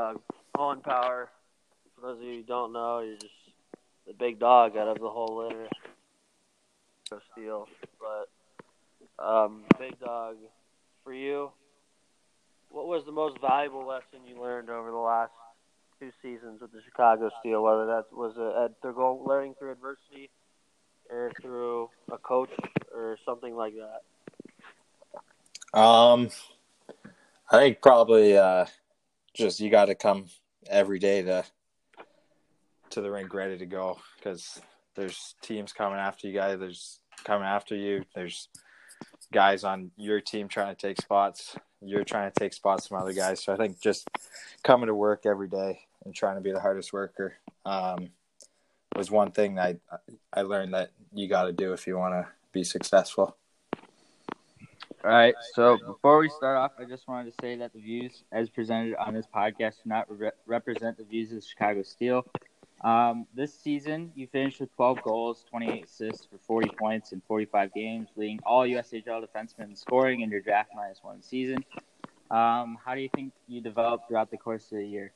[0.00, 0.20] dog.
[0.82, 1.30] Power.
[1.94, 3.32] For those of you who don't know, you're just
[4.06, 5.68] the big dog out of the whole litter.
[7.32, 7.66] Steel,
[7.98, 10.36] but um, big dog.
[11.02, 11.50] For you,
[12.70, 15.32] what was the most valuable lesson you learned over the last
[15.98, 17.64] two seasons with the Chicago Steel?
[17.64, 20.30] Whether that was a, going learning through adversity,
[21.10, 22.50] or through a coach,
[22.94, 25.78] or something like that.
[25.78, 26.30] Um,
[27.50, 28.66] I think probably uh,
[29.34, 30.26] just you got to come
[30.68, 31.44] every day to
[32.90, 34.60] to the rink ready to go because
[34.96, 36.58] there's teams coming after you guys.
[36.58, 38.04] There's coming after you.
[38.14, 38.48] There's
[39.32, 41.56] guys on your team trying to take spots.
[41.80, 43.42] You're trying to take spots from other guys.
[43.42, 44.08] So I think just
[44.64, 47.34] coming to work every day and trying to be the hardest worker
[47.64, 48.10] um,
[48.96, 49.76] was one thing I
[50.32, 53.36] I learned that you got to do if you want to be successful.
[55.02, 55.34] All right.
[55.54, 58.96] So before we start off, I just wanted to say that the views as presented
[58.96, 62.26] on this podcast do not re- represent the views of the Chicago Steel.
[62.82, 67.72] Um, this season, you finished with 12 goals, 28 assists for 40 points in 45
[67.72, 71.64] games, leading all USHL defensemen in scoring in your draft minus one season.
[72.30, 75.12] Um, how do you think you developed throughout the course of the year?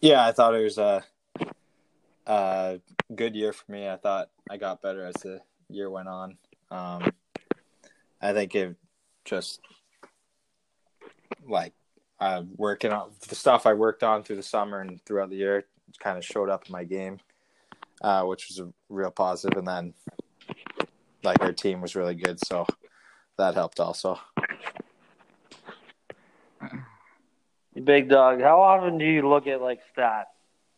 [0.00, 1.04] Yeah, I thought it was a,
[2.26, 2.80] a
[3.14, 3.88] good year for me.
[3.88, 6.36] I thought I got better as the year went on.
[6.70, 7.12] Um,
[8.20, 8.76] I think it
[9.24, 9.60] just
[11.46, 11.72] like
[12.20, 15.64] uh, working on the stuff I worked on through the summer and throughout the year
[16.00, 17.18] kind of showed up in my game,
[18.02, 19.58] uh, which was a real positive.
[19.58, 19.94] And then
[21.22, 22.66] like our team was really good, so
[23.38, 24.18] that helped also.
[27.84, 30.24] Big dog, how often do you look at like stats?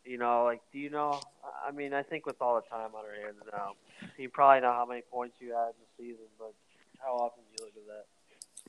[0.05, 1.19] You know, like do you know?
[1.67, 3.73] I mean, I think with all the time on our hands now,
[4.17, 6.53] you probably know how many points you had in the season, but
[7.03, 8.05] how often do you look at that?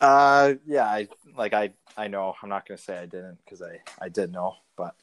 [0.00, 2.34] Uh, yeah, I like I I know.
[2.42, 4.94] I'm not gonna say I didn't because I I did know, but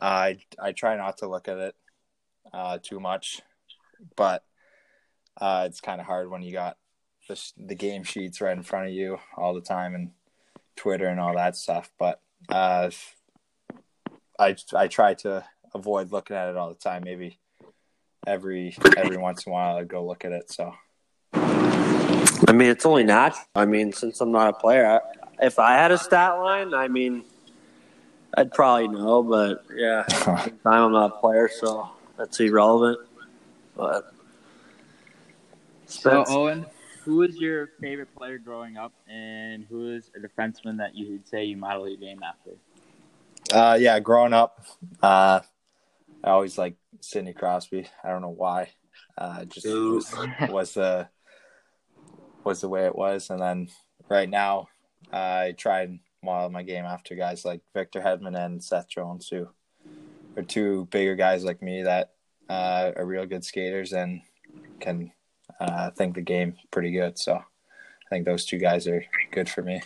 [0.00, 1.74] uh, I I try not to look at it
[2.52, 3.40] uh too much,
[4.16, 4.44] but
[5.40, 6.76] uh, it's kind of hard when you got
[7.28, 10.10] the the game sheets right in front of you all the time and
[10.76, 11.90] Twitter and all that stuff.
[11.98, 12.90] But uh,
[14.38, 15.44] I I try to
[15.74, 17.02] avoid looking at it all the time.
[17.04, 17.38] Maybe
[18.26, 20.52] every every once in a while I go look at it.
[20.52, 20.74] So.
[22.48, 23.46] I mean, it's only natural.
[23.54, 25.00] I mean, since I'm not a player, I,
[25.46, 27.24] if I had a stat line, I mean,
[28.36, 32.98] I'd probably know, but yeah, time I'm not a player, so that's irrelevant.
[33.76, 34.12] But
[35.86, 36.66] so, Owen,
[37.04, 41.28] who is your favorite player growing up, and who is a defenseman that you would
[41.28, 42.50] say you model your game after?
[43.52, 44.64] Uh, yeah, growing up,
[45.02, 45.40] uh,
[46.24, 47.86] I always like Sidney Crosby.
[48.02, 48.70] I don't know why.
[49.16, 50.14] Uh, just was,
[50.48, 51.08] was the
[52.44, 53.30] was the way it was.
[53.30, 53.68] And then
[54.08, 54.68] right now,
[55.12, 59.28] uh, I try and model my game after guys like Victor Hedman and Seth Jones,
[59.28, 59.48] who
[60.36, 62.12] are two bigger guys like me that
[62.48, 64.20] uh, are real good skaters and
[64.80, 65.12] can
[65.60, 67.18] uh, think the game pretty good.
[67.18, 69.82] So I think those two guys are good for me.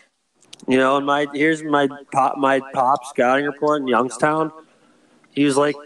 [0.67, 4.51] You know, and my here's my pop my pop scouting report in Youngstown.
[5.31, 5.77] He was like,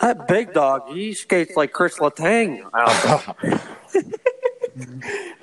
[0.00, 2.68] "That big dog, he skates like Chris Letang."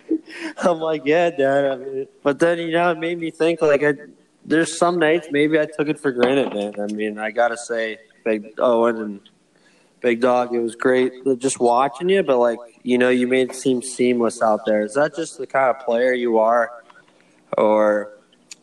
[0.70, 1.72] I'm like, yeah, Dad.
[1.72, 3.94] I mean, but then you know, it made me think like, I,
[4.46, 6.74] there's some nights maybe I took it for granted, man.
[6.80, 9.20] I mean, I gotta say, Big Owen and
[10.02, 12.24] Big Dog, it was great just watching you.
[12.24, 14.84] But like, you know, you made it seem seamless out there.
[14.84, 16.72] Is that just the kind of player you are,
[17.58, 18.14] or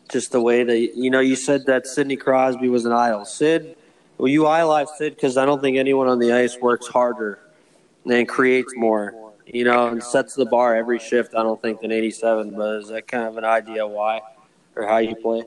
[0.09, 1.19] just the way that you know?
[1.19, 3.25] You said that Sidney Crosby was an idol.
[3.25, 3.75] Sid,
[4.17, 7.39] well, you idolize Sid because I don't think anyone on the ice works harder
[8.05, 11.33] and creates more you know, and sets the bar every shift.
[11.35, 14.21] I don't think than 87, but is that kind of an idea why
[14.75, 15.43] or how you play?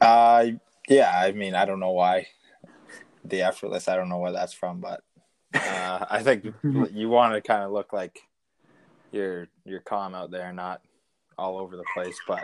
[0.00, 0.46] Uh,
[0.88, 1.12] yeah.
[1.14, 2.28] I mean, I don't know why
[3.24, 3.88] the effortless.
[3.88, 5.02] I don't know where that's from, but
[5.54, 8.20] uh, I think you want to kind of look like
[9.10, 10.80] you're you're calm out there, not
[11.36, 12.18] all over the place.
[12.26, 12.42] But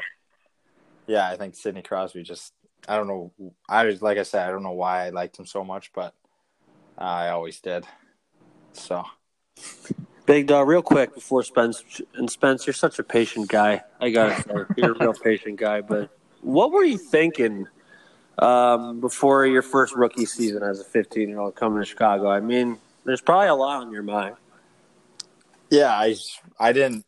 [1.07, 2.53] yeah, I think Sidney Crosby just.
[2.89, 3.33] I don't know.
[3.69, 6.15] I was like I said, I don't know why I liked him so much, but
[6.97, 7.85] I always did.
[8.73, 9.05] So
[10.29, 13.81] Big dog, real quick before Spence and Spence, you're such a patient guy.
[13.99, 15.81] I gotta say, you're a real patient guy.
[15.81, 16.11] But
[16.43, 17.67] what were you thinking
[18.39, 22.31] um, before your first rookie season as a 15 year old coming to Chicago?
[22.31, 22.77] I mean,
[23.07, 24.37] there's probably a lot on your mind.
[25.71, 26.15] Yeah, I
[26.61, 27.07] I didn't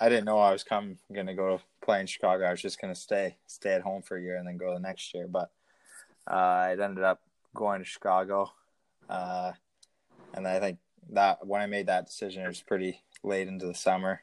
[0.00, 2.46] I didn't know I was coming going to go play in Chicago.
[2.46, 4.72] I was just going to stay stay at home for a year and then go
[4.72, 5.28] the next year.
[5.28, 5.50] But
[6.26, 7.20] uh, it ended up
[7.54, 8.50] going to Chicago,
[9.10, 9.52] uh,
[10.32, 10.78] and I think
[11.12, 14.22] that when I made that decision, it was pretty late into the summer,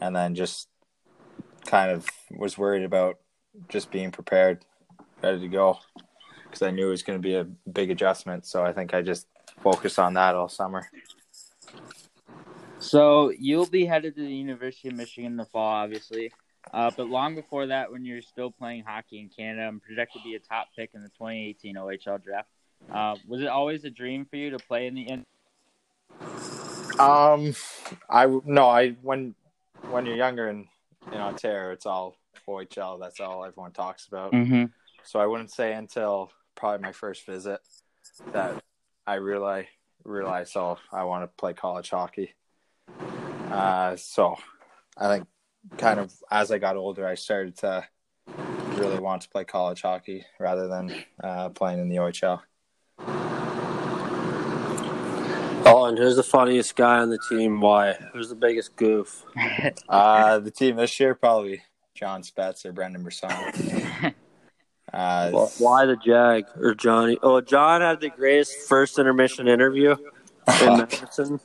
[0.00, 0.68] and then just
[1.66, 3.18] kind of was worried about
[3.68, 4.64] just being prepared,
[5.22, 5.78] ready to go,
[6.44, 8.46] because I knew it was going to be a big adjustment.
[8.46, 9.26] So I think I just
[9.62, 10.88] focused on that all summer.
[12.78, 16.32] So you'll be headed to the University of Michigan in the fall, obviously.
[16.72, 20.28] Uh, but long before that, when you're still playing hockey in Canada and projected to
[20.28, 22.48] be a top pick in the 2018 OHL draft,
[22.92, 25.08] uh, was it always a dream for you to play in the
[26.98, 27.54] Um,
[28.08, 29.34] I no, I when
[29.90, 30.66] when you're younger in
[31.12, 32.16] in Ontario, it's all
[32.48, 33.00] OHL.
[33.00, 34.32] That's all everyone talks about.
[34.32, 34.64] mm-hmm.
[35.04, 37.60] So I wouldn't say until probably my first visit
[38.32, 38.62] that
[39.06, 39.68] I really
[40.04, 42.34] realized, oh, I want to play college hockey.
[43.50, 44.36] Uh, so
[44.96, 45.28] I think
[45.78, 47.86] kind of as I got older, I started to
[48.74, 52.40] really want to play college hockey rather than uh, playing in the OHL.
[55.94, 57.60] Who's the funniest guy on the team?
[57.60, 57.92] Why?
[58.12, 59.24] Who's the biggest goof?
[59.88, 61.62] Uh, the team this year probably
[61.94, 63.30] John Spetz or Brendan Brisson.
[64.92, 67.18] Uh, Well, why the Jag or Johnny?
[67.22, 69.96] Oh, John had the greatest first intermission interview
[70.62, 71.40] in Madison.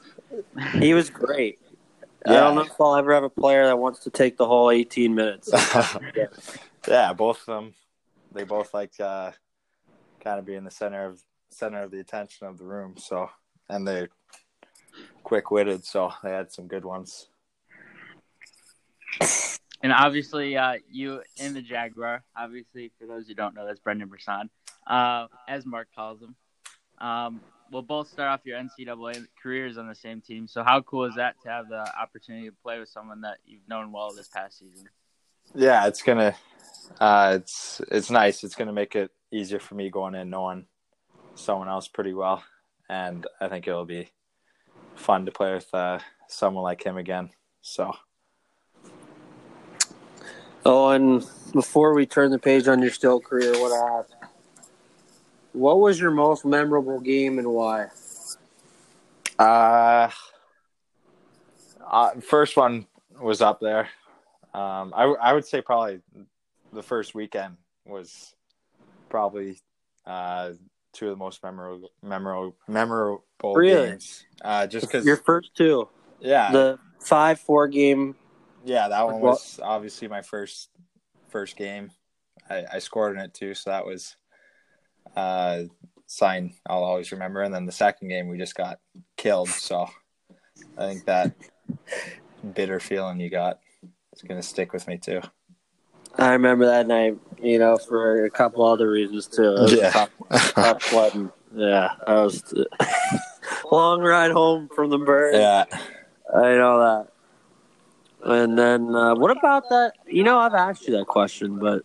[0.74, 1.60] He was great.
[2.26, 4.70] I don't know if I'll ever have a player that wants to take the whole
[4.70, 5.50] 18 minutes.
[6.88, 7.74] yeah, both of them.
[8.32, 9.32] They both like uh,
[10.24, 12.96] kind of be in the center of center of the attention of the room.
[12.98, 13.30] So,
[13.70, 14.10] and they're
[15.24, 17.28] quick witted, so they had some good ones.
[19.84, 22.24] And obviously, uh, you in the Jaguar.
[22.36, 24.50] Obviously, for those who don't know, that's Brendan Brisson,
[24.86, 26.36] uh, as Mark calls him.
[27.00, 27.42] Um,
[27.72, 30.48] we'll both start off your NCAA careers on the same team.
[30.48, 33.68] So, how cool is that to have the opportunity to play with someone that you've
[33.68, 34.88] known well this past season?
[35.56, 36.36] Yeah, it's gonna,
[37.00, 38.44] uh, it's it's nice.
[38.44, 40.68] It's gonna make it easier for me going in knowing
[41.34, 42.44] someone else pretty well,
[42.88, 44.12] and I think it'll be
[45.02, 47.32] fun to play with uh, someone like him again.
[47.62, 47.92] So.
[50.66, 54.10] Oh, and before we turn the page on your still career, what I ask?
[55.54, 57.88] What was your most memorable game and why?
[59.38, 60.10] Uh,
[61.86, 62.88] uh, first one
[63.20, 63.90] was up there.
[64.54, 66.02] Um, I I would say probably
[66.72, 68.36] the first weekend was
[69.10, 69.60] probably
[70.06, 70.52] uh
[70.94, 73.24] two of the most memorable memorable memorable
[73.56, 73.90] Really?
[73.92, 74.26] games.
[74.44, 75.88] Uh, just because Your first two,
[76.20, 78.16] yeah the five four game.
[78.66, 80.70] yeah that one was obviously my first
[81.30, 81.92] first game.
[82.50, 84.16] I, I scored in it too, so that was
[85.16, 85.64] uh
[86.08, 87.42] sign I'll always remember.
[87.42, 88.80] And then the second game we just got
[89.18, 89.88] killed, so
[90.78, 91.34] I think that
[92.54, 93.60] bitter feeling you got
[94.14, 95.22] is gonna stick with me too.
[96.18, 99.56] I remember that night, you know, for a couple other reasons too.
[99.70, 99.92] Yeah.
[99.92, 100.10] tough,
[100.54, 101.32] tough sledding.
[101.54, 102.54] Yeah, I was
[103.72, 105.36] long ride home from the bird.
[105.36, 105.66] Yeah.
[106.34, 107.08] I know that.
[108.24, 109.94] And then, uh, what about that?
[110.08, 111.84] You know, I've asked you that question, but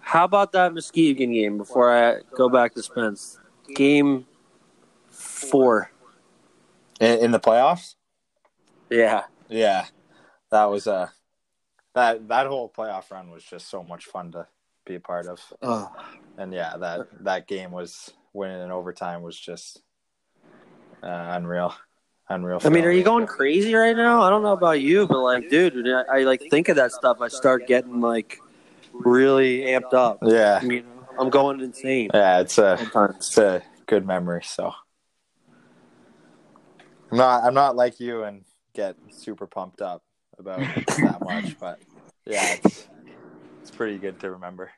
[0.00, 3.38] how about that Muskegon game before I go back to Spence?
[3.74, 4.26] Game
[5.10, 5.90] four.
[7.00, 7.94] In, in the playoffs?
[8.90, 9.24] Yeah.
[9.48, 9.86] Yeah.
[10.50, 11.08] That was uh
[11.98, 14.46] that that whole playoff run was just so much fun to
[14.86, 15.40] be a part of.
[15.62, 15.90] Oh.
[16.36, 19.82] And yeah, that that game was winning in overtime was just
[21.02, 21.74] uh, unreal.
[22.28, 22.60] Unreal.
[22.62, 24.22] I mean, are you going crazy right now?
[24.22, 26.92] I don't know about you, but like, dude, when I, I like think of that
[26.92, 27.20] stuff.
[27.20, 28.38] I start getting like
[28.92, 30.18] really amped up.
[30.22, 30.62] Yeah.
[30.62, 33.16] You know, I'm going insane Yeah, it's a sometimes.
[33.16, 34.72] it's a good memory, so
[37.10, 38.44] I'm not I'm not like you and
[38.74, 40.02] get super pumped up
[40.38, 41.80] about that much, but
[42.28, 42.88] yeah, it's
[43.62, 44.70] it's pretty good to remember.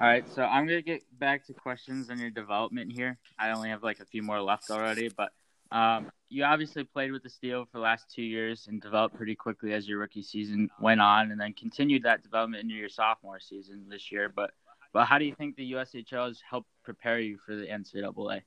[0.00, 3.18] All right, so I'm gonna get back to questions on your development here.
[3.38, 5.32] I only have like a few more left already, but
[5.72, 9.34] um, you obviously played with the Steel for the last two years and developed pretty
[9.34, 13.40] quickly as your rookie season went on, and then continued that development into your sophomore
[13.40, 14.28] season this year.
[14.34, 14.52] But
[14.92, 18.42] but how do you think the USHL has helped prepare you for the NCAA?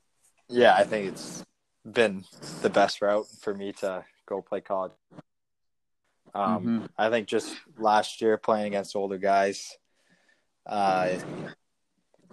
[0.49, 1.43] Yeah, I think it's
[1.89, 2.25] been
[2.61, 4.91] the best route for me to go play college.
[6.35, 6.89] Um, Mhm.
[6.97, 9.77] I think just last year playing against older guys
[10.65, 11.19] uh,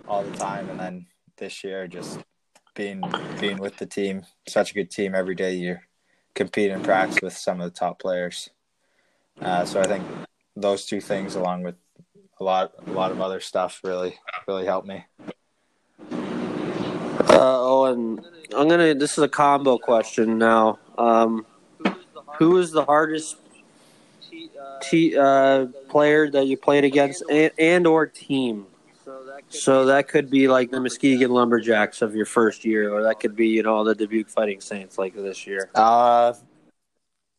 [0.08, 2.20] all the time, and then this year just
[2.74, 3.02] being
[3.40, 5.54] being with the team, such a good team every day.
[5.54, 5.78] You
[6.34, 8.50] compete in practice with some of the top players.
[9.40, 10.06] Uh, so I think
[10.56, 11.76] those two things, along with
[12.40, 15.04] a lot a lot of other stuff, really really helped me.
[17.28, 18.24] Uh, oh, and
[18.56, 18.94] I'm gonna.
[18.94, 20.78] This is a combo question now.
[20.96, 21.44] Um,
[22.38, 23.36] who is the hardest
[24.82, 28.66] t- uh, player that you played against, and, and or team?
[29.48, 33.34] So that could be like the Muskegon Lumberjacks of your first year, or that could
[33.34, 35.70] be you know the Dubuque Fighting Saints like this year.
[35.74, 36.34] Uh,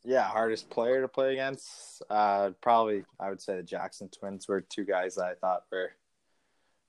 [0.04, 2.01] yeah, hardest player to play against.
[2.10, 5.92] Uh, probably I would say the Jackson Twins were two guys that I thought were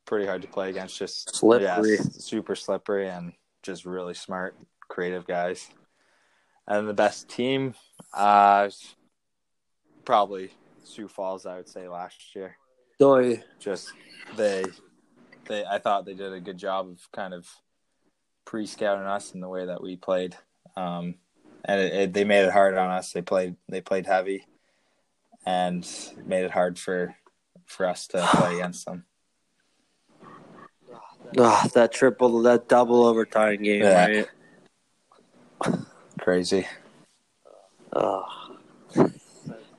[0.06, 0.98] pretty hard to play against.
[0.98, 1.96] Just Slippery.
[1.96, 4.56] yeah, super slippery, and just really smart,
[4.88, 5.68] creative guys.
[6.66, 7.74] And the best team,
[8.14, 8.70] uh,
[10.04, 10.50] probably
[10.84, 11.46] Sioux Falls.
[11.46, 12.56] I would say last year.
[12.98, 13.42] Doy.
[13.58, 13.92] Just
[14.36, 14.64] they,
[15.46, 15.64] they.
[15.64, 17.48] I thought they did a good job of kind of
[18.44, 20.36] pre-scouting us in the way that we played.
[20.76, 21.16] Um,
[21.64, 23.12] and it, it, they made it hard on us.
[23.12, 24.46] They played they played heavy,
[25.46, 25.88] and
[26.24, 27.14] made it hard for
[27.66, 29.04] for us to play against them.
[31.38, 34.06] Oh, that triple, that double overtime game, Yeah.
[34.06, 34.26] right?
[36.20, 36.66] Crazy.
[37.94, 38.24] Oh.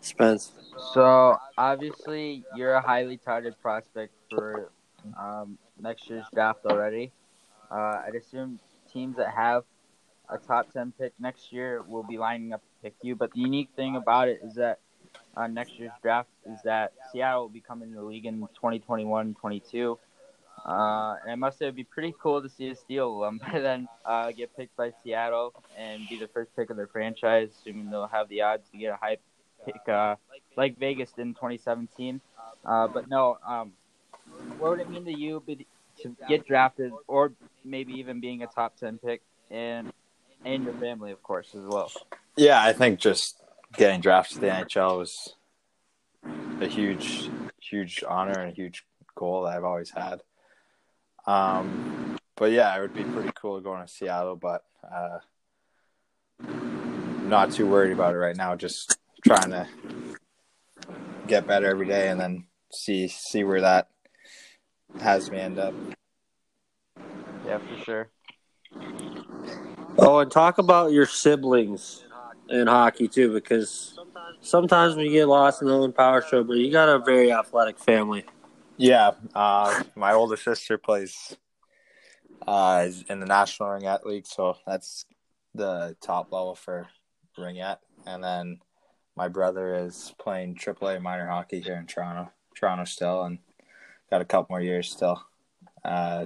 [0.03, 0.51] Spence.
[0.93, 4.71] So obviously, you're a highly touted prospect for
[5.17, 7.11] um, next year's draft already.
[7.71, 8.59] Uh, I'd assume
[8.91, 9.63] teams that have
[10.29, 13.15] a top ten pick next year will be lining up to pick you.
[13.15, 14.79] But the unique thing about it is that
[15.35, 19.97] uh, next year's draft is that Seattle will be coming to the league in 2021-22.
[20.65, 23.59] Uh, and I must say it'd be pretty cool to see a Steel alum by
[23.59, 27.89] then uh, get picked by Seattle and be the first pick of their franchise, assuming
[27.89, 29.17] they'll have the odds to get a high
[29.87, 30.15] uh,
[30.57, 32.21] like Vegas did in 2017.
[32.65, 33.73] Uh, but no, um,
[34.57, 35.67] what would it mean to you be-
[36.01, 39.91] to get drafted, or maybe even being a top 10 pick, and
[40.45, 41.91] and your family, of course, as well?
[42.35, 43.41] Yeah, I think just
[43.73, 45.35] getting drafted to the NHL was
[46.61, 47.29] a huge,
[47.61, 50.21] huge honor and a huge goal that I've always had.
[51.25, 55.19] Um, but yeah, it would be pretty cool going to Seattle, but uh,
[57.23, 58.55] not too worried about it right now.
[58.55, 59.67] Just trying to
[61.27, 63.89] get better every day, and then see see where that
[64.99, 65.73] has me end up.
[67.45, 68.09] Yeah, for sure.
[69.97, 72.03] Oh, and talk about your siblings
[72.49, 73.99] in hockey too, because
[74.41, 77.77] sometimes we get lost in the Owen Power show, but you got a very athletic
[77.79, 78.25] family.
[78.77, 81.37] Yeah, uh, my older sister plays
[82.47, 85.05] uh, in the National Ringette League, so that's
[85.53, 86.87] the top level for
[87.37, 87.77] Ringette.
[88.05, 88.59] And then
[89.15, 93.39] my brother is playing AAA minor hockey here in Toronto, Toronto still, and
[94.09, 95.23] got a couple more years still.
[95.83, 96.25] Uh,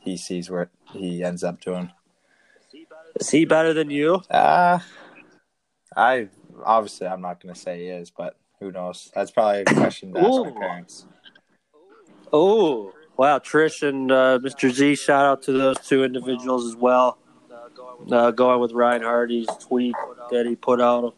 [0.00, 1.90] he sees where he ends up doing.
[3.18, 4.22] Is he better than you?
[4.30, 4.78] Uh,
[5.96, 6.28] I
[6.64, 9.10] obviously I'm not going to say he is, but who knows?
[9.14, 11.06] That's probably a question to ask my parents.
[12.32, 13.38] Oh, wow.
[13.38, 14.70] Trish and uh, Mr.
[14.70, 17.18] Z, shout out to those two individuals as well.
[18.10, 19.94] Uh, going with Ryan Hardy's tweet
[20.30, 21.14] that he put out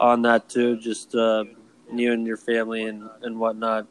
[0.00, 1.44] on that too, just uh,
[1.92, 3.86] you and your family and, and whatnot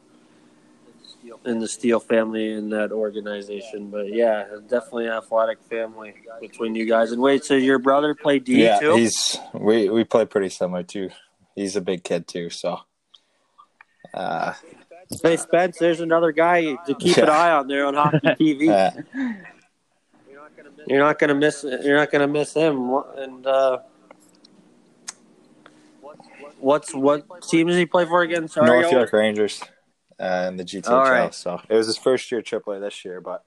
[1.44, 3.90] in the Steel family in that organization.
[3.90, 7.12] But yeah, definitely an athletic family between you guys.
[7.12, 8.96] And wait, so your brother played D yeah, too?
[8.96, 11.10] he's we we play pretty similar too.
[11.54, 12.80] He's a big kid too, so
[14.12, 14.52] uh,
[15.22, 19.46] Hey Spence, there's another guy to keep an eye on there on Hockey TV.
[20.58, 21.64] uh, You're not gonna miss.
[21.64, 22.94] You're not gonna miss him.
[23.16, 23.78] And uh,
[26.58, 28.48] what's what team does he play for again?
[28.48, 29.62] Sorry, North York Rangers
[30.18, 30.90] uh, in the GTHL.
[30.90, 31.34] All right.
[31.34, 33.44] So it was his first year AAA this year, but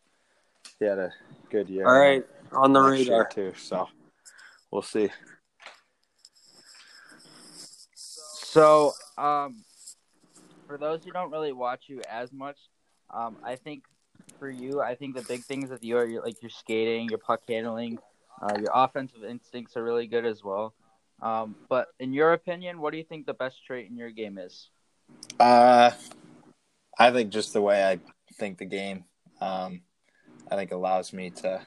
[0.80, 1.14] he had a
[1.50, 1.88] good year.
[1.88, 3.28] All right, on the radar.
[3.28, 3.54] too.
[3.58, 3.88] So
[4.72, 5.10] we'll see.
[8.52, 9.64] So, um,
[10.66, 12.58] for those who don't really watch you as much,
[13.12, 13.84] um, I think
[14.40, 17.20] for you, I think the big things with you are your, like your skating, your
[17.20, 18.00] puck handling,
[18.42, 20.74] uh, your offensive instincts are really good as well.
[21.22, 24.38] Um, but in your opinion, what do you think the best trait in your game
[24.38, 24.70] is?
[25.40, 25.92] Uh,
[26.98, 28.00] I think just the way I
[28.36, 29.06] think the game,
[29.42, 29.82] um,
[30.50, 31.66] I think allows me to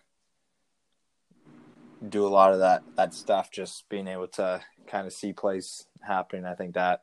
[2.08, 3.50] do a lot of that that stuff.
[3.50, 6.44] Just being able to kind of see plays happening.
[6.44, 7.02] I think that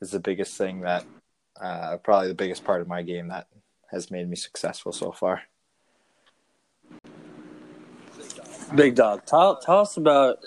[0.00, 1.04] is the biggest thing that
[1.60, 3.46] uh, probably the biggest part of my game that
[3.94, 5.42] has made me successful so far.
[8.74, 9.24] Big dog.
[9.24, 10.40] Tell tell us about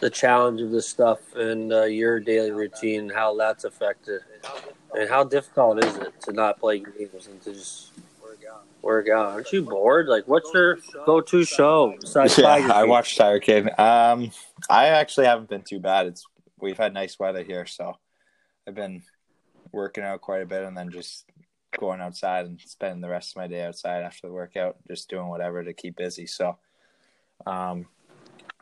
[0.00, 4.22] the challenge of this stuff and uh, your daily routine, how that's affected,
[4.98, 7.92] and how difficult is it to not play games and to just
[8.80, 9.32] work out?
[9.32, 10.06] Aren't you bored?
[10.06, 13.68] Like, what's your go-to show besides Yeah, I watched Tiger King.
[13.76, 14.30] Um,
[14.70, 16.06] I actually haven't been too bad.
[16.06, 16.24] It's
[16.58, 17.98] we've had nice weather here, so
[18.66, 19.02] I've been
[19.72, 21.24] working out quite a bit, and then just
[21.78, 25.28] going outside and spending the rest of my day outside after the workout, just doing
[25.28, 26.26] whatever to keep busy.
[26.26, 26.58] So,
[27.46, 27.86] um,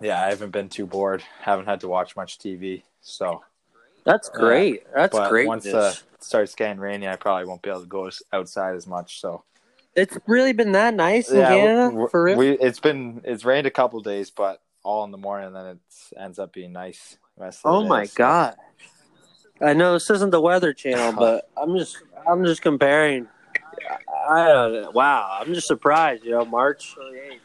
[0.00, 1.22] yeah, I haven't been too bored.
[1.40, 2.82] Haven't had to watch much TV.
[3.00, 3.42] So,
[4.04, 4.82] That's great.
[4.94, 5.46] That's but great.
[5.46, 8.86] once uh, it starts getting rainy, I probably won't be able to go outside as
[8.86, 9.20] much.
[9.20, 9.44] So,
[9.94, 12.36] it's really been that nice in yeah, Canada for real.
[12.36, 15.66] we it's been it's rained a couple days, but all in the morning, and then
[15.66, 15.78] it
[16.20, 17.16] ends up being nice.
[17.36, 18.56] the rest of the Oh my so- god!
[19.60, 21.98] I know this isn't the Weather Channel, but I'm just
[22.28, 23.28] I'm just comparing.
[24.28, 24.90] I don't know.
[24.90, 26.24] Wow, I'm just surprised.
[26.24, 26.94] You know, March.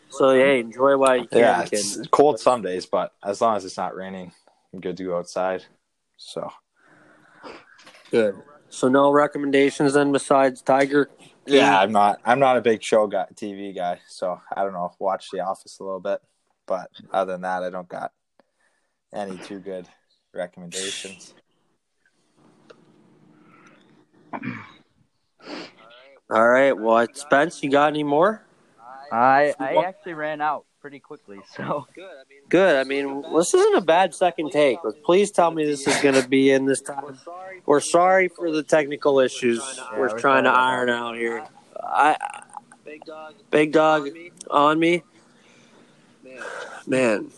[0.09, 1.39] So yeah, enjoy while you can.
[1.39, 1.85] Yeah, kid.
[2.11, 4.31] cold some days, but as long as it's not raining,
[4.73, 5.63] I'm good to go outside.
[6.17, 6.51] So
[8.09, 8.35] good.
[8.69, 11.09] So no recommendations then besides Tiger.
[11.45, 14.93] yeah, I'm not I'm not a big show guy, TV guy, so I don't know.
[14.99, 16.19] Watch The Office a little bit,
[16.65, 18.11] but other than that, I don't got
[19.13, 19.87] any too good
[20.33, 21.33] recommendations.
[26.29, 26.71] All right.
[26.71, 28.43] Well, Spence, you got any more?
[29.11, 32.09] I I actually ran out pretty quickly, so Good.
[32.49, 32.75] Good.
[32.77, 36.15] I mean, this isn't a bad second take, but please tell me this is going
[36.15, 37.19] to be in this time.
[37.65, 39.61] We're sorry for the technical issues
[39.95, 41.45] we're, trying to iron out here.
[41.83, 42.15] I,
[42.83, 44.09] big dog big dog,
[44.49, 45.03] on me,
[46.87, 47.31] man.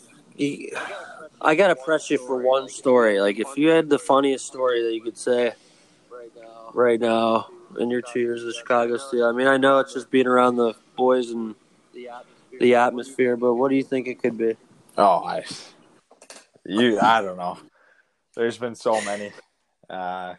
[1.41, 3.19] I gotta press you for one story.
[3.19, 5.53] Like, if you had the funniest story that you could say
[6.73, 7.47] right now
[7.79, 10.55] in your two years of Chicago Steel, I mean, I know it's just being around
[10.57, 11.55] the boys and
[12.59, 14.55] the atmosphere, but what do you think it could be?
[14.97, 15.43] Oh, I
[16.65, 17.57] you I don't know.
[18.35, 19.31] There's been so many.
[19.89, 20.35] Uh,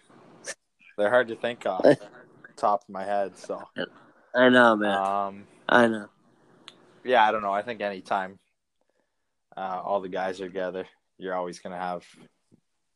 [0.97, 1.85] they're hard to think of,
[2.57, 3.37] top of my head.
[3.37, 3.62] So
[4.35, 4.99] I know, man.
[4.99, 6.09] um, I know.
[7.05, 7.53] yeah, I don't know.
[7.53, 8.38] I think anytime
[9.57, 10.87] uh, all the guys are together,
[11.19, 12.05] you're always gonna have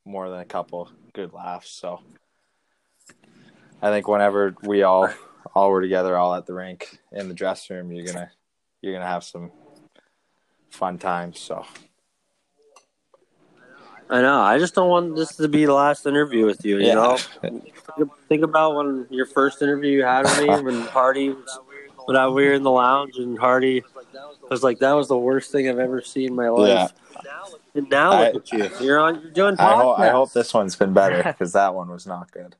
[0.04, 1.70] more than a couple good laughs.
[1.70, 2.00] So
[3.80, 5.08] I think whenever we all
[5.54, 8.30] all were together, all at the rink in the dressing room, you're gonna
[8.80, 9.50] you're gonna have some
[10.70, 11.38] fun times.
[11.38, 11.64] So
[14.10, 14.40] I know.
[14.40, 16.78] I just don't want this to be the last interview with you.
[16.78, 16.94] You Yeah.
[16.94, 17.16] know,
[18.28, 21.58] think, about when your first interview you had with me when Hardy was
[22.06, 23.84] when I, we were in the lounge and Hardy
[24.50, 26.92] was like, "That was the worst thing I've ever seen in my life."
[27.74, 28.70] And now I- look at you.
[28.80, 29.20] You're on.
[29.20, 32.30] You're doing I, ho- I hope this one's been better because that one was not
[32.32, 32.56] good.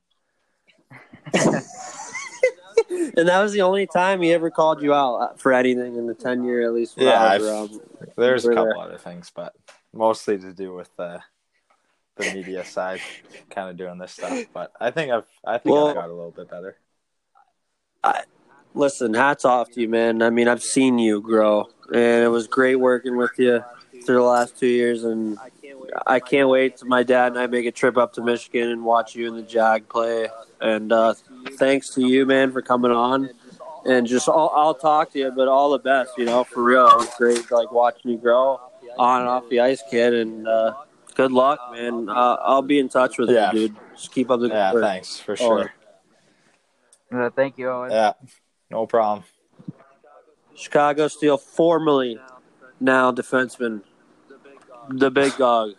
[1.35, 6.07] And that was the only time he ever called you out uh, for anything in
[6.07, 6.95] the ten year at least.
[6.97, 7.81] Yeah, I was around.
[8.17, 8.79] There's a couple there.
[8.79, 9.55] other things, but
[9.93, 11.21] mostly to do with the
[12.17, 13.01] the media side,
[13.51, 14.45] kind of doing this stuff.
[14.53, 16.77] But I think I've I think Well- I've got a little bit better.
[18.03, 18.23] I,
[18.75, 20.23] Listen, hats off to you, man.
[20.23, 23.65] I mean, I've seen you grow, and it was great working with you
[24.05, 25.05] through the last two years.
[25.05, 25.39] And
[26.07, 28.85] I can't wait till my dad and I make a trip up to Michigan and
[28.85, 30.29] watch you and the Jag play.
[30.61, 31.15] And uh,
[31.53, 33.31] thanks to you, man, for coming on.
[33.87, 36.87] And just I'll, I'll talk to you, but all the best, you know, for real.
[36.89, 38.61] It was great, like watching you grow
[38.99, 40.13] on and off the ice, kid.
[40.15, 40.75] And uh,
[41.15, 42.09] good luck, man.
[42.09, 43.53] Uh, I'll be in touch with Yeah.
[43.53, 43.77] you, dude.
[43.95, 44.85] Just keep up the Yeah, good work.
[44.85, 45.73] thanks for sure.
[47.13, 47.91] uh, thank you, Owen.
[47.93, 48.13] Yeah,
[48.71, 49.25] no problem.
[50.55, 52.19] Chicago Steel, formerly
[52.81, 53.83] now defenseman,
[54.91, 55.75] the big dog.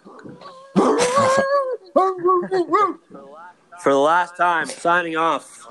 [3.82, 5.68] For the last time, signing off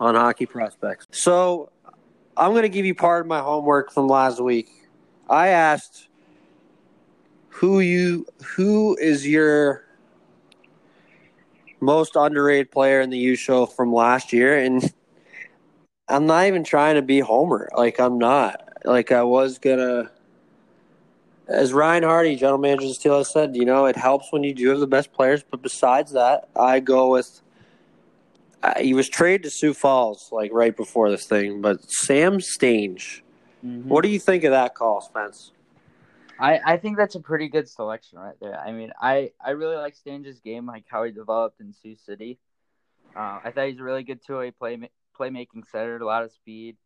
[0.00, 1.06] on Hockey Prospects.
[1.10, 1.70] So,
[2.36, 4.68] I'm going to give you part of my homework from last week.
[5.28, 6.08] I asked
[7.48, 9.84] who you who is your
[11.80, 14.92] most underrated player in the U show from last year, and
[16.08, 17.68] I'm not even trying to be Homer.
[17.76, 18.62] Like I'm not.
[18.84, 20.10] Like I was gonna.
[21.48, 24.52] As Ryan Hardy, general manager of the Steelers, said, you know, it helps when you
[24.52, 25.42] do have the best players.
[25.42, 27.40] But besides that, I go with.
[28.62, 33.22] Uh, he was traded to Sioux Falls like right before this thing, but Sam Stange.
[33.64, 33.84] Mhm.
[33.84, 35.52] What do you think of that call, Spence?
[36.40, 38.58] I, I think that's a pretty good selection right there.
[38.58, 42.38] I mean, I, I really like Stange's game, like how he developed in Sioux City.
[43.16, 44.78] Uh, I thought he's a really good two-way play
[45.18, 46.76] playmaking setter, a lot of speed.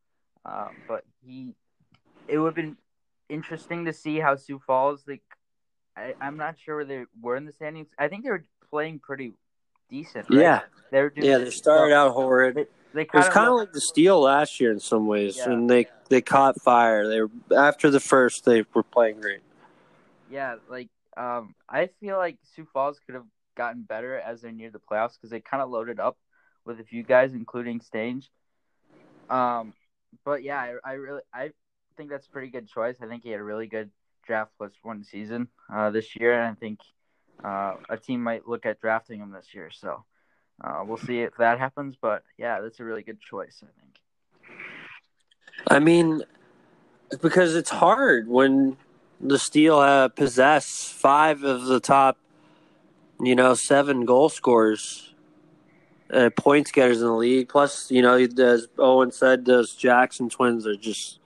[0.45, 1.55] Um, but he,
[2.29, 2.77] it would have been
[3.33, 5.03] interesting to see how Sioux Falls.
[5.09, 5.23] Like,
[5.97, 7.89] I, I'm not sure where they were in the standings.
[7.99, 9.35] I think they were playing pretty
[9.91, 10.29] decent.
[10.31, 10.41] Right?
[10.41, 11.27] Yeah, they were doing.
[11.27, 11.39] yeah.
[11.39, 12.55] They started out horrid.
[12.57, 15.37] They, they It was kind kind of like the Steel last year in some ways,
[15.39, 15.51] Yeah.
[15.51, 17.09] and they they caught fire.
[17.09, 19.41] They were after the first, they were playing great.
[20.31, 24.71] Yeah, like um, I feel like Sioux Falls could have gotten better as they're near
[24.71, 26.17] the playoffs because they kind of loaded up
[26.65, 28.29] with a few guys, including Stange.
[29.29, 29.75] Um,
[30.25, 31.51] but yeah, I, I really I
[31.97, 32.97] think that's a pretty good choice.
[33.03, 33.91] I think he had a really good
[34.27, 36.81] draft plus one season uh, this year, and I think
[37.45, 39.71] uh, a team might look at drafting him this year.
[39.71, 40.05] So
[40.63, 41.97] uh, we'll see if that happens.
[42.01, 43.63] But yeah, that's a really good choice.
[43.63, 43.99] I think.
[45.69, 46.23] I mean,
[47.21, 48.77] because it's hard when
[49.21, 52.19] the Steel uh, possess five of the top,
[53.21, 55.15] you know, seven goal scorers,
[56.13, 57.49] uh, points getters in the league.
[57.49, 61.19] Plus, you know, as Owen said, those Jackson twins are just.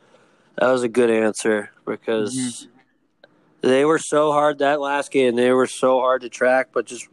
[0.59, 2.69] That was a good answer because
[3.61, 5.37] they were so hard that last game.
[5.37, 7.09] They were so hard to track, but just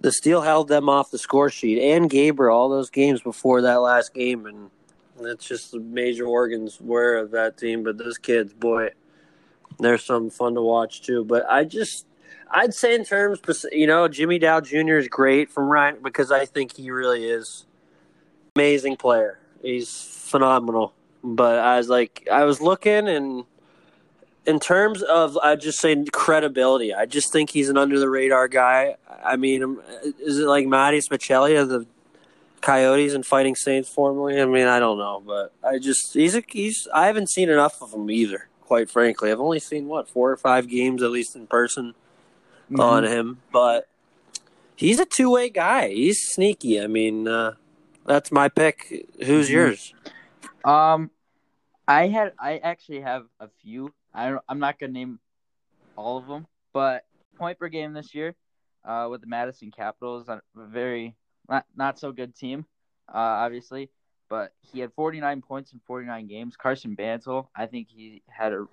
[0.00, 3.76] the Steel held them off the score sheet and Gabriel all those games before that
[3.76, 4.70] last game, and
[5.20, 7.82] it's just the major organs were of that team.
[7.82, 8.90] But those kids, boy,
[9.78, 11.24] they're some fun to watch too.
[11.24, 12.06] But I just,
[12.50, 13.40] I'd say in terms,
[13.72, 14.98] you know, Jimmy Dow Jr.
[14.98, 17.66] is great from Ryan because I think he really is
[18.54, 19.38] amazing player.
[19.62, 20.92] He's phenomenal.
[21.24, 23.44] But I was like, I was looking and
[24.46, 28.48] in terms of I just say credibility, I just think he's an under the radar
[28.48, 28.96] guy.
[29.24, 29.82] I mean, um,
[30.20, 31.86] is it like Matias Maccelli of the
[32.60, 34.40] Coyotes and Fighting Saints formerly?
[34.40, 37.80] I mean, I don't know, but I just he's a, he's I haven't seen enough
[37.80, 38.48] of him either.
[38.62, 41.94] Quite frankly, I've only seen what four or five games at least in person
[42.70, 42.80] mm-hmm.
[42.80, 43.88] on him, but
[44.76, 45.88] he's a two way guy.
[45.88, 46.80] He's sneaky.
[46.80, 47.52] I mean, uh,
[48.06, 49.06] that's my pick.
[49.24, 49.54] Who's mm-hmm.
[49.54, 49.94] yours?
[50.64, 51.10] Um,
[51.86, 55.18] I had I actually have a few I I'm not gonna name
[55.96, 57.04] all of them, but
[57.36, 58.34] point per game this year
[58.84, 61.16] uh, with the Madison Capitals, a very
[61.48, 62.66] not not so good team,
[63.12, 63.90] uh, obviously,
[64.28, 66.56] but he had 49 points in 49 games.
[66.56, 68.66] Carson Bantle, I think he had a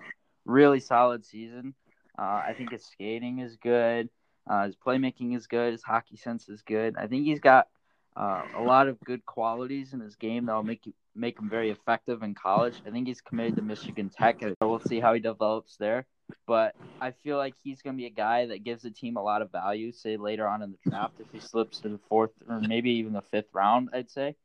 [0.46, 1.74] really solid season.
[2.18, 4.10] Uh, I think his skating is good.
[4.50, 5.72] Uh, his playmaking is good.
[5.72, 6.96] His hockey sense is good.
[6.98, 7.68] I think he's got
[8.16, 11.72] uh, a lot of good qualities in his game that'll make you make him very
[11.72, 12.76] effective in college.
[12.88, 16.06] I think he's committed to Michigan Tech, and we'll see how he develops there.
[16.48, 19.22] But I feel like he's going to be a guy that gives the team a
[19.22, 22.32] lot of value, say later on in the draft, if he slips to the fourth
[22.48, 24.36] or maybe even the fifth round, I'd say.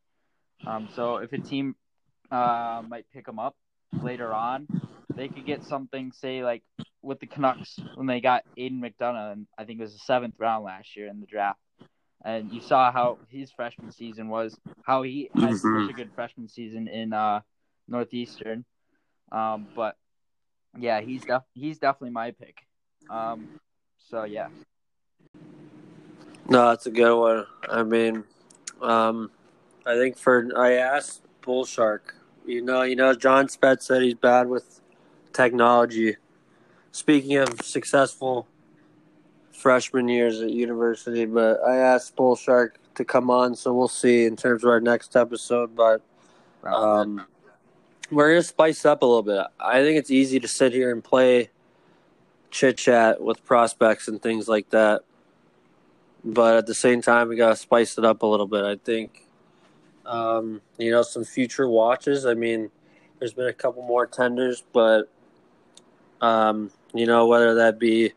[0.66, 1.76] Um, so if a team
[2.32, 3.54] uh, might pick him up
[4.02, 4.66] later on,
[5.14, 6.64] they could get something, say, like
[7.02, 10.34] with the Canucks when they got Aidan McDonough, and I think it was the seventh
[10.38, 11.60] round last year in the draft
[12.26, 15.86] and you saw how his freshman season was, how he had mm-hmm.
[15.86, 17.40] such a good freshman season in uh,
[17.86, 18.64] Northeastern.
[19.30, 19.96] Um, but
[20.76, 22.66] yeah, he's def- he's definitely my pick.
[23.08, 23.60] Um,
[23.98, 24.48] so yeah.
[26.48, 27.46] No, that's a good one.
[27.68, 28.24] I mean,
[28.82, 29.30] um,
[29.86, 32.16] I think for I asked Bull Shark.
[32.44, 34.80] You know, you know, John Spett said he's bad with
[35.32, 36.16] technology.
[36.90, 38.48] Speaking of successful
[39.56, 44.24] freshman years at university, but I asked Bull Shark to come on, so we'll see
[44.24, 45.74] in terms of our next episode.
[45.74, 46.02] But
[46.62, 47.26] um,
[48.10, 49.46] we're gonna spice up a little bit.
[49.58, 51.50] I think it's easy to sit here and play
[52.50, 55.02] chit chat with prospects and things like that,
[56.24, 58.64] but at the same time, we gotta spice it up a little bit.
[58.64, 59.26] I think,
[60.04, 62.26] um, you know, some future watches.
[62.26, 62.70] I mean,
[63.18, 65.10] there's been a couple more tenders, but
[66.20, 68.12] um, you know, whether that be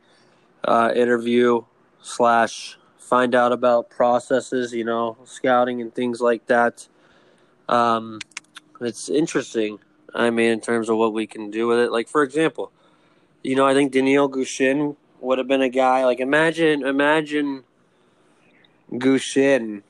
[0.64, 1.64] uh, interview
[2.02, 6.88] slash find out about processes, you know, scouting and things like that.
[7.68, 8.20] Um,
[8.82, 9.80] it's interesting.
[10.14, 11.92] I mean, in terms of what we can do with it.
[11.92, 12.72] Like, for example,
[13.44, 16.06] you know, I think Daniil Gushchin would have been a guy.
[16.06, 17.64] Like, imagine, imagine
[18.92, 19.84] Gushchin,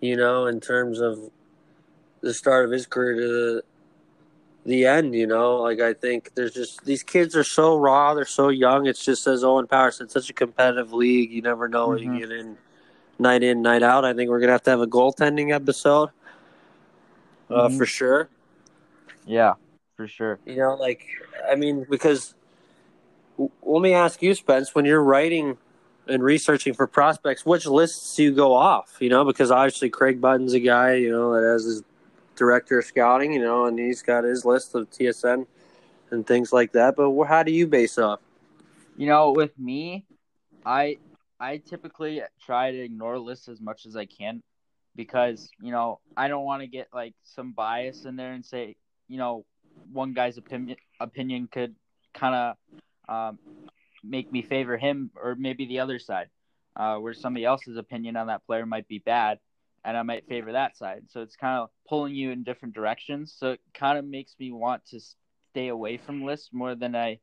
[0.00, 1.30] you know, in terms of
[2.20, 3.62] the start of his career to
[4.64, 5.56] the end, you know.
[5.56, 8.86] Like I think there's just these kids are so raw, they're so young.
[8.86, 11.30] It's just as Owen Power said, such a competitive league.
[11.30, 12.14] You never know mm-hmm.
[12.14, 12.56] you get in
[13.18, 14.04] night in, night out.
[14.04, 16.10] I think we're gonna have to have a goaltending episode.
[17.50, 17.76] Uh, mm-hmm.
[17.76, 18.28] for sure.
[19.26, 19.54] Yeah,
[19.96, 20.38] for sure.
[20.46, 21.04] You know, like
[21.50, 22.34] I mean, because
[23.38, 25.58] let me ask you, Spence, when you're writing
[26.06, 28.96] and researching for prospects, which lists do you go off?
[29.00, 31.82] You know, because obviously Craig Button's a guy, you know, that has his
[32.36, 35.46] director of scouting, you know, and he's got his list of TSN
[36.10, 36.96] and things like that.
[36.96, 38.20] But how do you base off?
[38.96, 40.06] You know, with me,
[40.64, 40.98] I
[41.40, 44.42] I typically try to ignore lists as much as I can
[44.96, 48.76] because you know I don't want to get like some bias in there and say
[49.08, 49.44] you know
[49.92, 51.74] one guy's opinion opinion could
[52.14, 52.56] kind of
[53.08, 53.38] um,
[54.02, 56.28] make me favor him or maybe the other side,
[56.76, 59.38] uh, where somebody else's opinion on that player might be bad
[59.84, 61.04] and I might favor that side.
[61.10, 63.34] So it's kind of pulling you in different directions.
[63.38, 65.00] So it kind of makes me want to
[65.50, 67.18] stay away from lists more than I,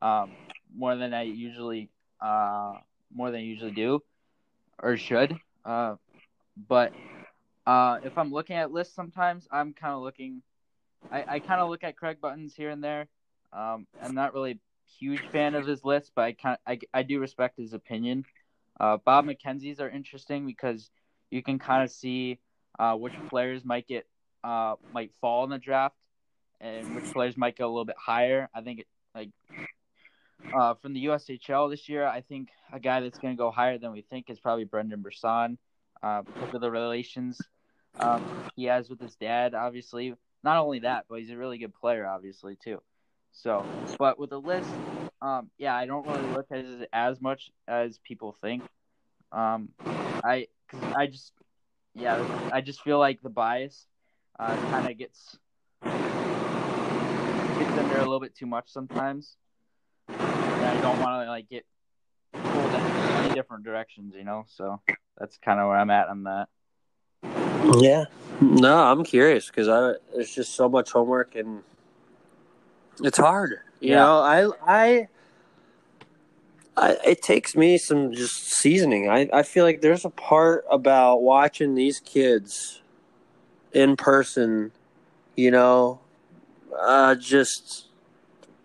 [0.00, 0.32] um,
[0.74, 2.74] more than I usually, uh,
[3.12, 4.00] more than I usually do,
[4.82, 5.36] or should.
[5.64, 5.96] Uh,
[6.68, 6.92] but
[7.66, 10.42] uh, if I'm looking at lists, sometimes I'm kind of looking.
[11.10, 13.08] I, I kind of look at Craig Buttons here and there.
[13.52, 14.58] Um, I'm not really a
[14.98, 18.24] huge fan of his list, but I kind I, I do respect his opinion.
[18.78, 20.90] Uh, Bob McKenzie's are interesting because
[21.34, 22.38] you can kind of see
[22.78, 24.06] uh, which players might get
[24.44, 25.96] uh, might fall in the draft
[26.60, 28.48] and which players might go a little bit higher.
[28.54, 29.30] I think it, like
[30.54, 33.78] uh, from the USHL this year, I think a guy that's going to go higher
[33.78, 35.58] than we think is probably Brendan Brisson
[36.04, 37.40] uh, because of the relations
[37.98, 39.54] um, he has with his dad.
[39.54, 42.80] Obviously, not only that, but he's a really good player, obviously too.
[43.32, 43.66] So,
[43.98, 44.70] but with the list,
[45.20, 48.62] um, yeah, I don't really look at it as much as people think.
[49.32, 50.46] Um, I,
[50.94, 51.32] I just,
[51.94, 53.86] yeah, I just feel like the bias
[54.38, 55.38] uh, kind of gets
[55.82, 59.36] gets in there a little bit too much sometimes.
[60.08, 61.64] And I don't want to like get
[62.42, 62.80] pulled in
[63.24, 64.44] any different directions, you know.
[64.48, 64.80] So
[65.18, 66.48] that's kind of where I'm at on that.
[67.80, 68.04] Yeah.
[68.40, 71.62] No, I'm curious because I there's just so much homework and
[73.02, 73.60] it's hard.
[73.80, 73.96] You Yeah.
[73.96, 75.08] know, I I.
[76.76, 79.08] I, it takes me some just seasoning.
[79.08, 82.82] I, I feel like there's a part about watching these kids
[83.72, 84.72] in person,
[85.36, 86.00] you know,
[86.80, 87.86] uh, just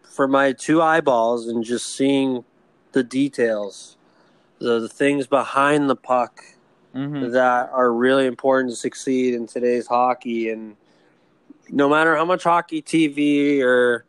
[0.04, 2.44] for my two eyeballs and just seeing
[2.94, 3.98] the details,
[4.60, 6.42] the, the things behind the puck
[6.96, 7.34] Mm-hmm.
[7.34, 10.50] that are really important to succeed in today's hockey.
[10.50, 10.76] And
[11.70, 14.06] no matter how much hockey TV or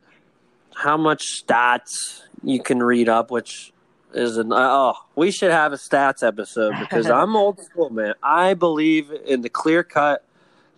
[0.74, 3.72] how much stats you can read up, which
[4.14, 8.14] is an oh, we should have a stats episode because I'm old school, man.
[8.22, 10.24] I believe in the clear cut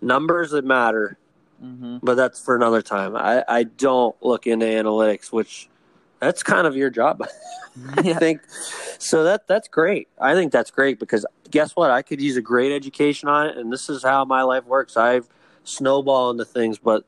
[0.01, 1.17] numbers that matter,
[1.63, 1.99] Mm-hmm.
[2.03, 3.15] but that's for another time.
[3.15, 5.69] I, I don't look into analytics, which
[6.19, 7.23] that's kind of your job.
[7.97, 8.41] I think
[8.99, 9.23] so.
[9.23, 10.09] That that's great.
[10.21, 11.93] I think that's great because guess what?
[11.93, 14.97] I could use a great education on it, and this is how my life works.
[14.97, 15.29] i've
[15.63, 17.05] snowball into things, but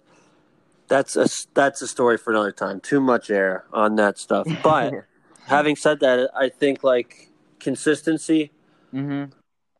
[0.87, 2.79] that's a that's a story for another time.
[2.79, 4.47] Too much air on that stuff.
[4.63, 4.95] But
[5.46, 7.30] having said that, I think like
[7.61, 8.50] consistency
[8.92, 9.30] mm-hmm.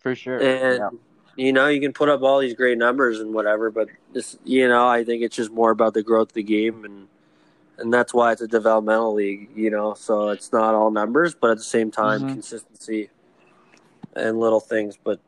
[0.01, 0.39] For sure.
[0.39, 0.91] and Yeah.
[1.37, 4.69] you know you can put up all these great numbers and whatever, but this you
[4.69, 7.09] know I think it's just more about the growth of the game and
[7.77, 9.51] and that's why it's a developmental league.
[9.55, 12.33] You know, so it's not all numbers, but at the same time Mhm.
[12.33, 13.11] consistency
[14.15, 14.97] and little things.
[15.03, 15.21] But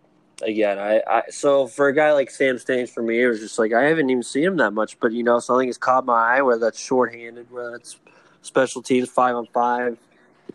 [0.42, 3.58] again, I, I so for a guy like Sam Stange, for me, it was just
[3.58, 6.36] like I haven't even seen him that much, but you know something has caught my
[6.36, 7.98] eye, whether that's shorthanded, whether that's
[8.42, 9.98] special teams, five on five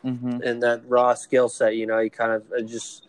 [0.05, 0.41] Mm-hmm.
[0.43, 1.75] and that raw skill set.
[1.75, 3.07] You know, he kind of uh, just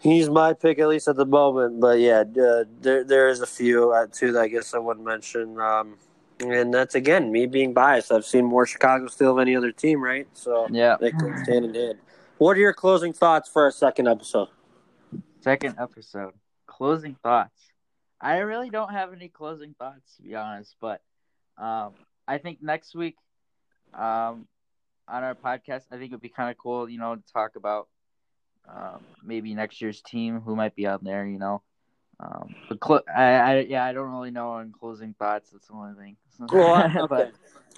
[0.00, 1.80] he's my pick at least at the moment.
[1.80, 5.04] But yeah, uh, there there is a few uh, too that I guess I wouldn't
[5.06, 5.60] mention.
[5.60, 5.96] Um,
[6.40, 8.12] and that's again me being biased.
[8.12, 10.28] I've seen more Chicago Steel than any other team, right?
[10.34, 10.96] So Yeah.
[11.00, 11.98] they goes hand in hand.
[12.38, 14.48] What are your closing thoughts for our second episode?
[15.40, 16.34] Second episode.
[16.68, 17.60] Closing thoughts.
[18.20, 21.00] I really don't have any closing thoughts to be honest, but
[21.56, 21.94] um,
[22.28, 23.16] I think next week
[23.94, 24.46] um,
[25.10, 27.56] on our podcast, I think it would be kind of cool, you know, to talk
[27.56, 27.88] about
[28.68, 31.62] um, maybe next year's team, who might be on there, you know.
[32.20, 35.50] Um, but cl- I, I, yeah, I don't really know on closing thoughts.
[35.50, 36.16] That's the only thing.
[36.52, 37.06] Well, okay.
[37.08, 37.32] But,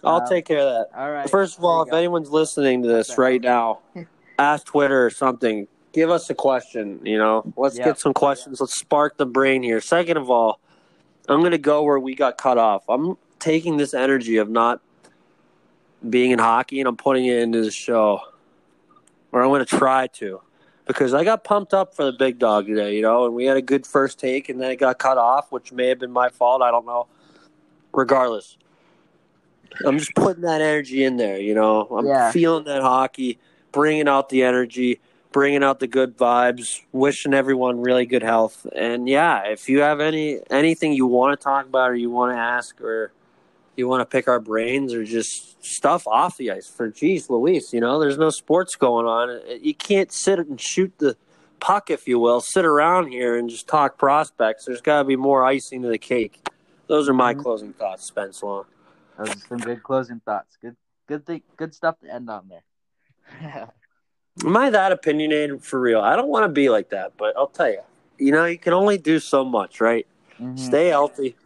[0.04, 0.88] I'll um, take care of that.
[0.98, 1.28] all right.
[1.30, 1.96] First of all, if go.
[1.96, 3.20] anyone's listening to this Okay.
[3.20, 3.80] right now,
[4.38, 5.66] ask Twitter or something.
[5.92, 7.00] Give us a question.
[7.04, 7.86] You know, let's Yeah.
[7.86, 8.60] get some questions.
[8.60, 9.80] Let's spark the brain here.
[9.80, 10.60] Second of all,
[11.28, 12.84] I'm going to go where we got cut off.
[12.88, 14.80] I'm taking this energy of not
[16.08, 18.20] being in hockey and I'm putting it into the show,
[19.32, 20.40] or I'm going to try to,
[20.86, 22.96] because I got pumped up for the big dog today.
[22.96, 25.52] You know, and we had a good first take, and then it got cut off,
[25.52, 26.62] which may have been my fault.
[26.62, 27.06] I don't know.
[27.92, 28.56] Regardless.
[29.84, 31.82] I'm just putting that energy in there, you know.
[31.90, 32.30] I'm Yeah.
[32.32, 33.38] feeling that hockey,
[33.72, 35.00] bringing out the energy,
[35.32, 38.66] bringing out the good vibes, wishing everyone really good health.
[38.74, 42.34] And yeah, if you have any anything you want to talk about or you want
[42.34, 43.12] to ask or
[43.76, 47.72] you want to pick our brains or just stuff off the ice for geez Luis,
[47.72, 49.40] you know, there's no sports going on.
[49.62, 51.16] You can't sit and shoot the
[51.60, 54.64] puck, if you will, sit around here and just talk prospects.
[54.64, 56.46] There's got to be more icing to the cake.
[56.86, 57.42] Those are my Mhm.
[57.42, 58.64] closing thoughts, Spence Long.
[59.18, 60.56] Those are some good closing thoughts.
[60.60, 62.64] Good, good thing, good stuff to end on there.
[64.44, 66.00] Am I that opinionated for real?
[66.00, 67.80] I don't want to be like that, but I'll tell you.
[68.18, 70.06] You know, you can only do so much, right?
[70.40, 70.58] Mhm.
[70.58, 71.36] Stay healthy.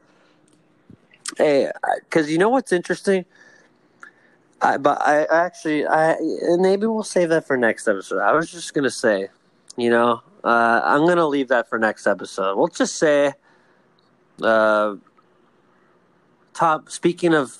[1.37, 1.71] Hey,
[2.01, 3.25] because you know what's interesting?
[4.63, 6.17] I, but I actually, I
[6.59, 8.21] maybe we'll save that for next episode.
[8.21, 9.29] I was just gonna say,
[9.77, 12.57] you know, uh, I'm gonna leave that for next episode.
[12.57, 13.33] We'll just say,
[14.41, 14.95] uh,
[16.55, 16.89] top.
[16.89, 17.59] Speaking of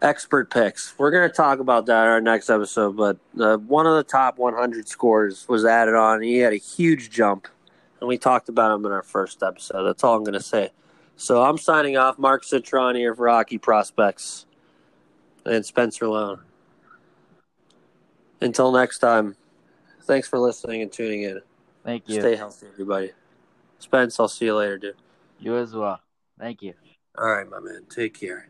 [0.00, 2.96] expert picks, we're gonna talk about that in our next episode.
[2.96, 6.22] But uh, one of the top 100 scores was added on.
[6.22, 7.48] He had a huge jump,
[8.00, 9.82] and we talked about him in our first episode.
[9.82, 10.70] That's all I'm gonna say.
[11.16, 12.18] So I'm signing off.
[12.18, 14.46] Mark Citron here for Hockey Prospects
[15.44, 16.40] and Spencer Lone.
[18.40, 19.36] Until next time,
[20.02, 21.40] thanks for listening and tuning in.
[21.84, 22.20] Thank you.
[22.20, 23.12] Stay healthy, everybody.
[23.78, 24.96] Spence, I'll see you later, dude.
[25.38, 26.00] You as well.
[26.38, 26.74] Thank you.
[27.16, 27.84] All right, my man.
[27.88, 28.48] Take care.